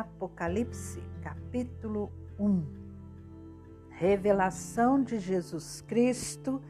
Apocalipse, 0.00 1.00
capítulo 1.22 2.10
1. 2.36 2.64
Revelação 3.90 5.00
de 5.00 5.20
Jesus 5.20 5.82
Cristo, 5.82 6.60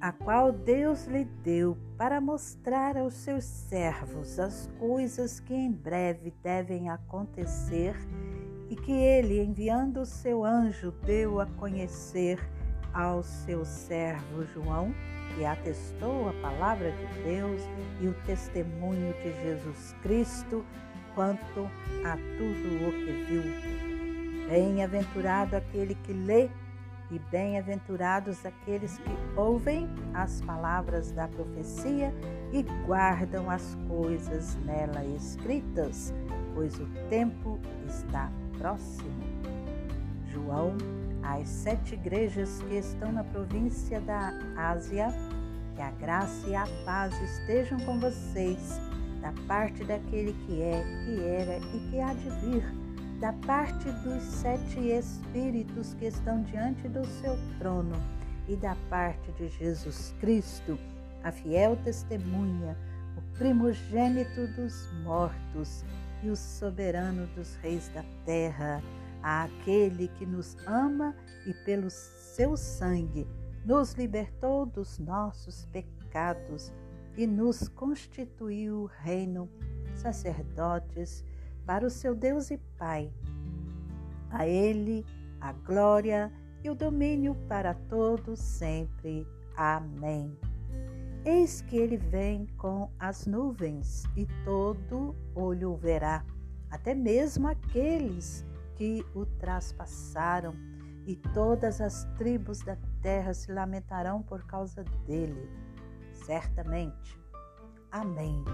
a 0.00 0.12
qual 0.12 0.52
Deus 0.52 1.06
lhe 1.06 1.24
deu 1.24 1.76
para 1.98 2.20
mostrar 2.20 2.96
aos 2.96 3.14
seus 3.14 3.42
servos 3.42 4.38
as 4.38 4.70
coisas 4.78 5.40
que 5.40 5.54
em 5.54 5.72
breve 5.72 6.32
devem 6.40 6.88
acontecer 6.88 7.96
e 8.70 8.76
que 8.76 8.92
ele, 8.92 9.42
enviando 9.42 10.02
o 10.02 10.06
seu 10.06 10.44
anjo, 10.44 10.92
deu 11.04 11.40
a 11.40 11.46
conhecer 11.46 12.38
ao 12.94 13.24
seu 13.24 13.64
servo 13.64 14.44
João, 14.44 14.94
que 15.34 15.44
atestou 15.44 16.28
a 16.28 16.32
palavra 16.34 16.92
de 16.92 17.22
Deus 17.24 17.60
e 18.00 18.06
o 18.06 18.14
testemunho 18.24 19.12
de 19.14 19.32
Jesus 19.42 19.96
Cristo 20.00 20.64
quanto 21.16 21.70
a 22.04 22.16
tudo 22.36 22.88
o 22.88 22.92
que 22.92 23.24
viu. 23.24 23.42
Bem-aventurado 24.48 25.56
aquele 25.56 25.94
que 25.94 26.12
lê 26.12 26.48
e 27.10 27.18
bem-aventurados 27.30 28.44
aqueles 28.44 28.98
que 28.98 29.16
ouvem 29.34 29.88
as 30.12 30.42
palavras 30.42 31.10
da 31.12 31.26
profecia 31.26 32.12
e 32.52 32.62
guardam 32.84 33.50
as 33.50 33.76
coisas 33.88 34.56
nela 34.66 35.04
escritas, 35.04 36.12
pois 36.54 36.78
o 36.78 36.86
tempo 37.08 37.58
está 37.88 38.30
próximo. 38.58 39.24
João, 40.26 40.76
às 41.22 41.48
sete 41.48 41.94
igrejas 41.94 42.60
que 42.68 42.74
estão 42.74 43.10
na 43.10 43.24
província 43.24 44.00
da 44.02 44.32
Ásia, 44.54 45.08
que 45.74 45.80
a 45.80 45.90
graça 45.92 46.46
e 46.46 46.54
a 46.54 46.66
paz 46.84 47.18
estejam 47.22 47.78
com 47.80 47.98
vocês 47.98 48.78
da 49.26 49.32
parte 49.48 49.82
daquele 49.84 50.32
que 50.46 50.62
é, 50.62 50.84
que 51.04 51.20
era 51.24 51.58
e 51.58 51.90
que 51.90 52.00
há 52.00 52.12
de 52.14 52.30
vir, 52.46 52.62
da 53.18 53.32
parte 53.32 53.90
dos 54.04 54.22
sete 54.22 54.78
espíritos 54.78 55.94
que 55.94 56.04
estão 56.04 56.42
diante 56.42 56.86
do 56.88 57.04
seu 57.04 57.36
trono 57.58 57.96
e 58.46 58.54
da 58.54 58.76
parte 58.88 59.32
de 59.32 59.48
Jesus 59.48 60.14
Cristo, 60.20 60.78
a 61.24 61.32
fiel 61.32 61.76
testemunha, 61.82 62.76
o 63.16 63.36
primogênito 63.36 64.46
dos 64.54 64.92
mortos 65.02 65.84
e 66.22 66.30
o 66.30 66.36
soberano 66.36 67.26
dos 67.34 67.56
reis 67.56 67.88
da 67.88 68.04
terra, 68.24 68.80
àquele 69.24 70.06
que 70.06 70.24
nos 70.24 70.56
ama 70.68 71.16
e 71.44 71.52
pelo 71.64 71.90
seu 71.90 72.56
sangue 72.56 73.26
nos 73.64 73.94
libertou 73.94 74.66
dos 74.66 75.00
nossos 75.00 75.66
pecados 75.72 76.72
e 77.16 77.26
nos 77.26 77.68
constituiu 77.68 78.90
reino, 79.00 79.48
sacerdotes 79.94 81.24
para 81.64 81.86
o 81.86 81.90
seu 81.90 82.14
Deus 82.14 82.50
e 82.50 82.58
Pai. 82.78 83.12
A 84.30 84.46
Ele 84.46 85.04
a 85.40 85.52
glória 85.52 86.32
e 86.64 86.70
o 86.70 86.74
domínio 86.74 87.34
para 87.48 87.74
todos 87.74 88.40
sempre. 88.40 89.26
Amém. 89.56 90.36
Eis 91.24 91.60
que 91.60 91.76
ele 91.76 91.96
vem 91.96 92.46
com 92.56 92.90
as 92.98 93.26
nuvens, 93.26 94.04
e 94.16 94.26
todo 94.44 95.14
olho 95.34 95.72
o 95.72 95.76
verá, 95.76 96.24
até 96.70 96.94
mesmo 96.94 97.48
aqueles 97.48 98.44
que 98.76 99.04
o 99.14 99.26
traspassaram, 99.26 100.54
e 101.06 101.16
todas 101.32 101.80
as 101.80 102.04
tribos 102.16 102.60
da 102.60 102.76
terra 103.00 103.32
se 103.32 103.52
lamentarão 103.52 104.22
por 104.22 104.44
causa 104.44 104.84
dele 105.06 105.48
certamente. 106.26 107.16
Amém. 107.92 108.44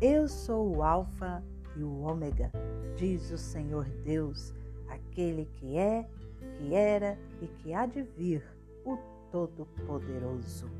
Eu 0.00 0.26
sou 0.26 0.76
o 0.76 0.82
Alfa 0.82 1.44
e 1.76 1.82
o 1.82 2.00
Ômega, 2.00 2.50
diz 2.96 3.30
o 3.30 3.36
Senhor 3.36 3.84
Deus, 4.04 4.54
aquele 4.88 5.44
que 5.56 5.76
é, 5.76 6.08
que 6.56 6.74
era 6.74 7.18
e 7.42 7.46
que 7.46 7.74
há 7.74 7.84
de 7.84 8.02
vir, 8.02 8.42
o 8.86 8.96
Todo-Poderoso. 9.30 10.70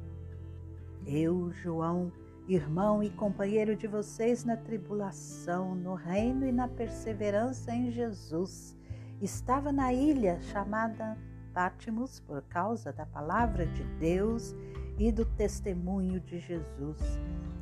Eu, 1.06 1.53
João, 1.53 2.10
irmão 2.48 3.03
e 3.03 3.10
companheiro 3.10 3.76
de 3.76 3.86
vocês 3.86 4.44
na 4.44 4.56
tribulação, 4.56 5.74
no 5.74 5.94
reino 5.94 6.47
e 6.47 6.53
na 6.53 6.69
perseverança 6.69 7.70
em 7.70 7.91
Jesus, 7.91 8.76
estava 9.20 9.70
na 9.70 9.92
ilha 9.92 10.41
chamada 10.41 11.19
Pátimos 11.53 12.19
por 12.20 12.41
causa 12.44 12.94
da 12.94 13.04
palavra 13.04 13.66
de 13.66 13.84
Deus 13.98 14.56
e 14.98 15.10
do 15.10 15.25
testemunho 15.25 16.20
de 16.20 16.38
Jesus. 16.38 16.98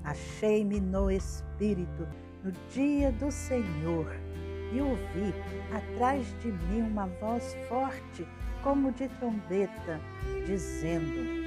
Achei-me 0.04 0.80
no 0.80 1.10
Espírito 1.10 2.08
no 2.42 2.52
dia 2.70 3.12
do 3.12 3.30
Senhor 3.30 4.06
e 4.72 4.80
ouvi 4.80 5.34
atrás 5.72 6.26
de 6.40 6.52
mim 6.52 6.82
uma 6.82 7.06
voz 7.06 7.54
forte, 7.68 8.26
como 8.62 8.92
de 8.92 9.08
trombeta, 9.08 10.00
dizendo: 10.46 11.40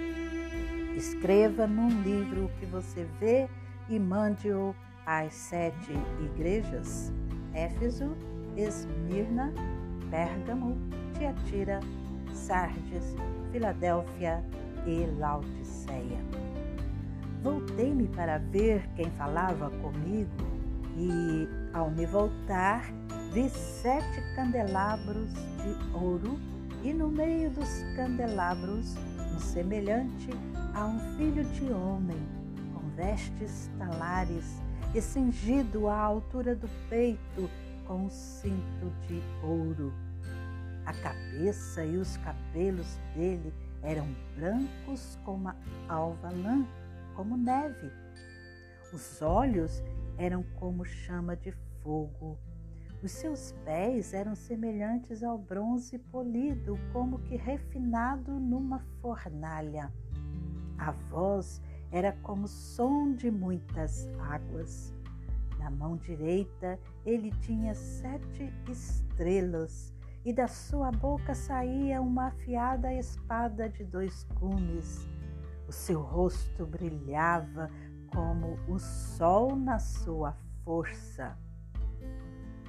Escreva 0.96 1.66
num 1.66 2.02
livro 2.02 2.46
o 2.46 2.50
que 2.60 2.66
você 2.66 3.06
vê 3.20 3.48
e 3.90 4.00
mande-o 4.00 4.76
às 5.06 5.34
sete 5.34 5.94
igrejas: 6.24 7.12
Éfeso, 7.54 8.16
Esmirna, 8.56 9.54
Pérgamo, 10.10 10.78
Tiatira, 11.18 11.80
Sardes, 12.32 13.16
Filadélfia 13.52 14.44
e 14.86 15.06
Laodiceia. 15.18 16.20
Voltei-me 17.42 18.08
para 18.08 18.38
ver 18.38 18.88
quem 18.96 19.10
falava 19.12 19.70
comigo 19.70 20.30
e, 20.98 21.48
ao 21.74 21.90
me 21.90 22.06
voltar, 22.06 22.86
vi 23.32 23.50
sete 23.50 24.22
candelabros 24.36 25.34
de 25.34 25.96
ouro 25.96 26.40
e 26.84 26.94
no 26.94 27.10
meio 27.10 27.50
dos 27.52 27.84
candelabros 27.96 28.96
um 29.34 29.40
semelhante 29.40 30.30
a 30.74 30.86
um 30.86 31.00
filho 31.18 31.44
de 31.44 31.72
homem, 31.72 32.18
com 32.74 32.88
vestes 32.96 33.70
talares 33.78 34.62
e 34.94 35.02
cingido 35.02 35.88
à 35.88 35.98
altura 35.98 36.56
do 36.56 36.70
peito 36.90 37.50
com 37.86 38.06
um 38.06 38.10
cinto 38.10 38.92
de 39.08 39.22
ouro. 39.44 39.94
A 40.86 40.94
cabeça 40.94 41.84
e 41.84 41.98
os 41.98 42.18
cabelos 42.18 43.00
dele 43.16 43.54
eram 43.84 44.08
brancos 44.36 45.20
como 45.24 45.50
a 45.50 45.56
alva 45.88 46.32
lã, 46.32 46.66
como 47.16 47.38
neve. 47.38 47.92
Os 48.94 49.22
olhos 49.22 49.84
eram 50.18 50.44
como 50.60 50.86
chama 50.86 51.36
de 51.36 51.52
fogo. 51.82 52.38
Os 53.04 53.12
seus 53.12 53.52
pés 53.66 54.14
eram 54.14 54.34
semelhantes 54.34 55.24
ao 55.24 55.38
bronze 55.38 56.00
polido, 56.00 56.80
como 56.94 57.20
que 57.20 57.36
refinado 57.36 58.40
numa 58.40 58.80
fornalha. 59.02 59.92
A 60.78 60.92
voz 60.92 61.62
era 61.92 62.14
como 62.24 62.48
som 62.48 63.14
de 63.14 63.30
muitas 63.30 64.08
águas. 64.20 64.94
Na 65.60 65.70
mão 65.70 65.98
direita 65.98 66.80
ele 67.06 67.32
tinha 67.42 67.76
sete 67.76 68.54
estrelas 68.70 69.94
e 70.26 70.32
da 70.32 70.48
sua 70.48 70.92
boca 70.92 71.36
saía 71.36 72.02
uma 72.02 72.28
afiada 72.28 72.94
espada 72.94 73.70
de 73.70 73.84
dois 73.84 74.26
cumes. 74.36 75.08
O 75.68 75.72
seu 75.72 76.02
rosto 76.02 76.66
brilhava 76.66 77.70
como 78.08 78.58
o 78.68 78.80
sol 78.80 79.56
na 79.56 79.80
sua 79.80 80.36
força. 80.64 81.38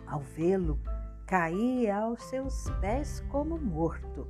Ao 0.07 0.21
vê-lo, 0.21 0.79
caía 1.27 1.99
aos 1.99 2.23
seus 2.25 2.69
pés 2.81 3.21
como 3.31 3.59
morto. 3.59 4.27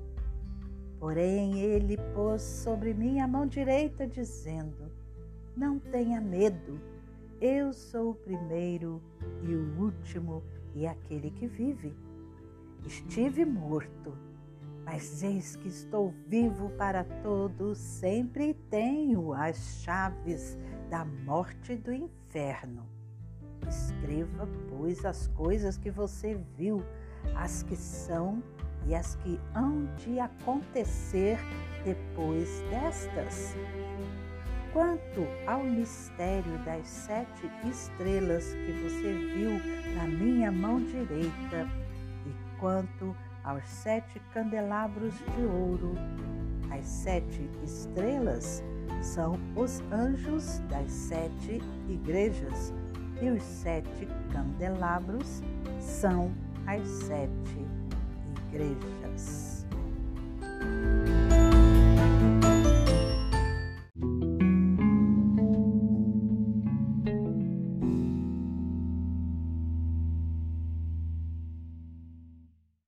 Porém, 0.99 1.61
ele 1.61 1.97
pôs 2.15 2.43
sobre 2.43 2.95
mim 2.95 3.21
a 3.21 3.29
mão 3.29 3.47
direita, 3.47 4.07
dizendo: 4.07 4.91
Não 5.57 5.79
tenha 5.79 6.21
medo, 6.21 6.81
eu 7.41 7.73
sou 7.73 8.11
o 8.11 8.15
primeiro 8.15 9.03
e 9.43 9.55
o 9.55 9.83
último 9.83 10.43
e 10.75 10.87
aquele 10.87 11.31
que 11.31 11.47
vive. 11.47 11.95
Estive 12.87 13.47
morto, 13.47 14.13
mas 14.85 15.23
eis 15.23 15.57
que 15.57 15.69
estou 15.69 16.13
vivo 16.29 16.69
para 16.77 17.03
todos 17.23 17.79
sempre 17.79 18.53
tenho 18.69 19.33
as 19.33 19.83
chaves 19.83 20.59
da 20.91 21.03
morte 21.03 21.73
e 21.73 21.77
do 21.77 21.93
inferno. 21.93 22.87
Escreva, 23.67 24.47
pois, 24.69 25.03
as 25.07 25.29
coisas 25.29 25.79
que 25.79 25.91
você 25.91 26.39
viu, 26.57 26.85
as 27.35 27.63
que 27.63 27.75
são 27.75 28.43
e 28.87 28.95
as 28.95 29.15
que 29.17 29.41
hão 29.55 29.87
de 29.97 30.21
acontecer 30.21 31.39
depois 31.85 32.61
destas. 32.69 33.55
Quanto 34.75 35.27
ao 35.47 35.65
mistério 35.65 36.59
das 36.65 36.87
sete 36.87 37.51
estrelas 37.65 38.53
que 38.55 38.73
você 38.73 39.13
viu 39.35 39.53
na 39.95 40.07
minha 40.07 40.53
mão 40.53 40.83
direita, 40.85 41.67
quanto 42.59 43.15
aos 43.43 43.67
sete 43.67 44.21
candelabros 44.33 45.15
de 45.37 45.45
ouro. 45.45 45.95
As 46.71 46.85
sete 46.85 47.49
estrelas 47.63 48.63
são 49.03 49.39
os 49.55 49.81
anjos 49.93 50.59
das 50.71 50.91
sete 50.91 51.61
igrejas 51.89 52.73
e 53.21 53.31
os 53.31 53.43
sete 53.43 54.09
candelabros 54.33 55.43
são 55.79 56.33
as 56.67 56.87
sete 56.89 57.67
igrejas. 58.49 59.67